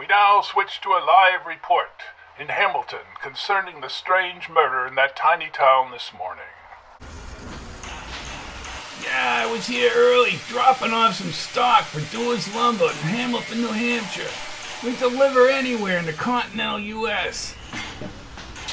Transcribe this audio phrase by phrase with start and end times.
[0.00, 1.90] We now switch to a live report
[2.40, 6.48] in Hamilton concerning the strange murder in that tiny town this morning.
[9.04, 13.66] Yeah, I was here early dropping off some stock for Dewar's Lumber in Hamilton, New
[13.66, 14.30] Hampshire.
[14.82, 17.52] We deliver anywhere in the continental U.S.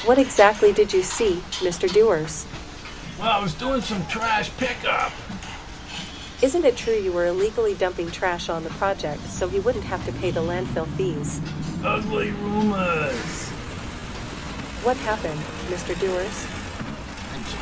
[0.05, 1.91] What exactly did you see, Mr.
[1.91, 2.45] Dewars?
[3.19, 5.11] Well, I was doing some trash pickup.
[6.39, 10.05] Isn't it true you were illegally dumping trash on the project so he wouldn't have
[10.05, 11.41] to pay the landfill fees?
[11.83, 13.49] Ugly rumors.
[14.83, 15.99] What happened, Mr.
[15.99, 16.45] Dewars?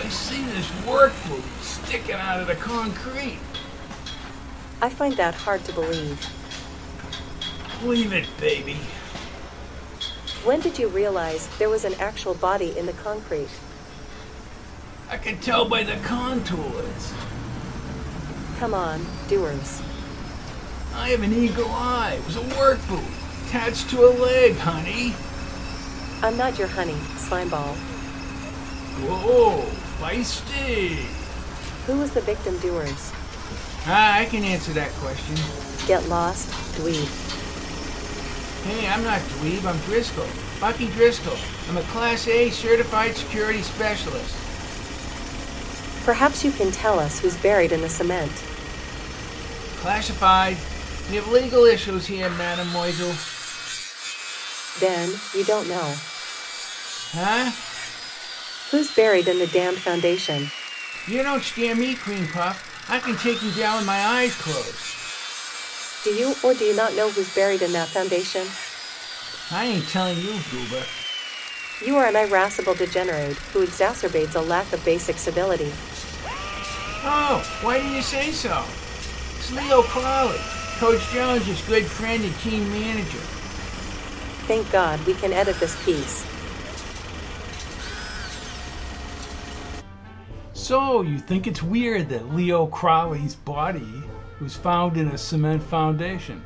[0.03, 3.39] I see this work boot sticking out of the concrete.
[4.81, 6.27] I find that hard to believe.
[7.79, 8.77] Believe it, baby.
[10.43, 13.49] When did you realize there was an actual body in the concrete?
[15.09, 17.13] I could tell by the contours.
[18.59, 19.81] Come on, Dewars.
[20.93, 22.17] I have an eagle eye.
[22.19, 23.03] It was a work boot
[23.47, 25.13] attached to a leg, honey.
[26.21, 27.75] I'm not your honey, Slimeball.
[29.03, 29.65] Whoa,
[29.99, 31.05] feisty.
[31.85, 33.11] Who was the victim, Dewars?
[33.87, 35.35] Ah, I can answer that question.
[35.85, 37.07] Get lost, dweeb.
[38.63, 39.65] Hey, I'm not dweeb.
[39.65, 40.25] I'm Driscoll.
[40.59, 41.37] Bucky Driscoll.
[41.69, 44.35] I'm a Class A certified security specialist.
[46.05, 48.31] Perhaps you can tell us who's buried in the cement.
[49.81, 50.55] Classified.
[51.09, 53.15] We have legal issues here, Mademoiselle.
[54.79, 55.95] Then you don't know.
[57.11, 57.49] Huh?
[58.69, 60.51] Who's buried in the damned foundation?
[61.07, 62.85] You don't scare me, Queen Puff.
[62.87, 64.93] I can take you down with my eyes closed.
[66.03, 68.45] Do you or do you not know who's buried in that foundation?
[69.49, 70.83] I ain't telling you, Goober.
[71.83, 75.71] You are an irascible degenerate who exacerbates a lack of basic civility.
[77.07, 78.65] Oh, why didn't you say so?
[79.37, 80.39] It's Leo Crowley,
[80.79, 83.19] Coach Jones' good friend and team manager.
[84.47, 86.25] Thank God we can edit this piece.
[90.53, 94.01] So, you think it's weird that Leo Crowley's body
[94.41, 96.43] was found in a cement foundation?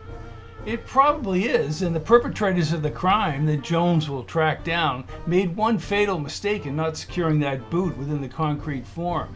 [0.65, 5.55] It probably is, and the perpetrators of the crime that Jones will track down made
[5.55, 9.33] one fatal mistake in not securing that boot within the concrete form.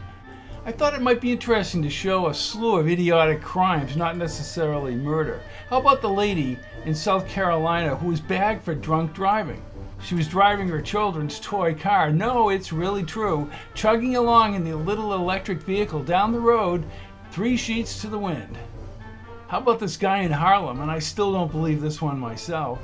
[0.66, 4.94] I thought it might be interesting to show a slew of idiotic crimes, not necessarily
[4.94, 5.42] murder.
[5.68, 9.62] How about the lady in South Carolina who was bagged for drunk driving?
[10.02, 12.10] She was driving her children's toy car.
[12.10, 13.50] No, it's really true.
[13.74, 16.86] Chugging along in the little electric vehicle down the road,
[17.30, 18.56] three sheets to the wind.
[19.48, 20.80] How about this guy in Harlem?
[20.80, 22.78] And I still don't believe this one myself.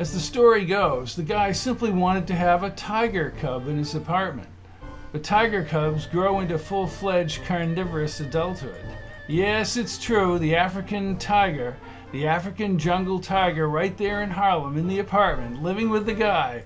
[0.00, 3.94] As the story goes, the guy simply wanted to have a tiger cub in his
[3.94, 4.48] apartment.
[5.12, 8.84] But tiger cubs grow into full fledged carnivorous adulthood.
[9.28, 11.76] Yes, it's true, the African tiger,
[12.12, 16.64] the African jungle tiger, right there in Harlem in the apartment, living with the guy.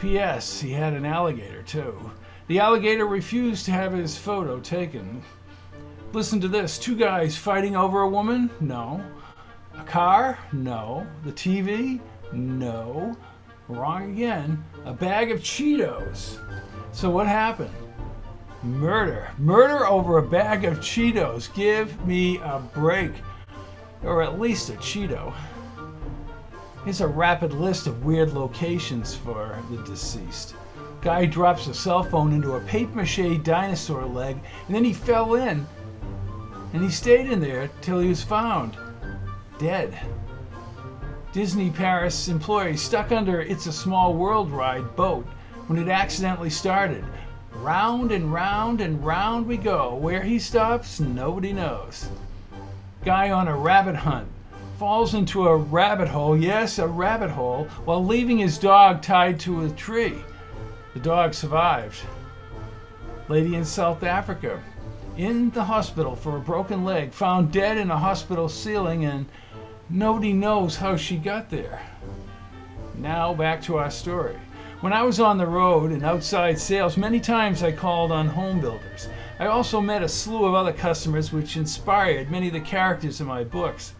[0.00, 0.60] P.S.
[0.60, 2.10] He had an alligator, too.
[2.48, 5.22] The alligator refused to have his photo taken.
[6.12, 8.50] Listen to this two guys fighting over a woman?
[8.60, 9.04] No.
[9.76, 10.38] A car?
[10.52, 11.06] No.
[11.24, 12.00] The TV?
[12.32, 13.16] No.
[13.68, 14.64] Wrong again.
[14.84, 16.38] A bag of Cheetos.
[16.92, 17.74] So what happened?
[18.62, 19.30] Murder.
[19.38, 21.52] Murder over a bag of Cheetos.
[21.54, 23.12] Give me a break.
[24.02, 25.32] Or at least a Cheeto.
[26.84, 30.54] Here's a rapid list of weird locations for the deceased.
[31.00, 35.34] Guy drops a cell phone into a papier mache dinosaur leg, and then he fell
[35.34, 35.66] in.
[36.72, 38.76] And he stayed in there till he was found.
[39.58, 39.96] Dead.
[41.32, 45.26] Disney Paris employee stuck under It's a Small World ride boat
[45.68, 47.04] when it accidentally started.
[47.52, 49.94] Round and round and round we go.
[49.94, 52.08] Where he stops, nobody knows.
[53.04, 54.28] Guy on a rabbit hunt
[54.78, 59.64] falls into a rabbit hole, yes, a rabbit hole, while leaving his dog tied to
[59.64, 60.18] a tree.
[60.94, 61.98] The dog survived.
[63.28, 64.62] Lady in South Africa,
[65.16, 69.26] in the hospital for a broken leg, found dead in a hospital ceiling, and
[69.90, 71.82] nobody knows how she got there.
[72.94, 74.36] Now back to our story.
[74.80, 78.60] When I was on the road and outside sales, many times I called on home
[78.60, 79.08] builders.
[79.40, 83.26] I also met a slew of other customers which inspired many of the characters in
[83.26, 83.94] my books.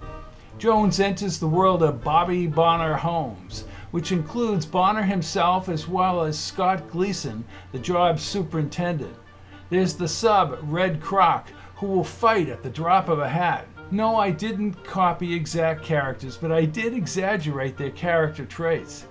[0.57, 6.39] Jones enters the world of Bobby Bonner Homes, which includes Bonner himself as well as
[6.39, 9.17] Scott Gleason, the job superintendent.
[9.71, 13.67] There's the sub, Red Croc, who will fight at the drop of a hat.
[13.91, 19.07] No, I didn't copy exact characters, but I did exaggerate their character traits.